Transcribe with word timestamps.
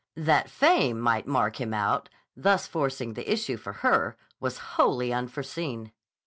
That 0.17 0.49
fame 0.49 0.99
might 0.99 1.27
mark 1.27 1.61
him' 1.61 1.75
out, 1.75 2.09
thus 2.35 2.65
forcing 2.65 3.13
the 3.13 3.31
issue 3.31 3.55
for 3.55 3.71
her, 3.85 4.17
was 4.39 4.57
wholly 4.73 5.13
unforeseen. 5.13 5.91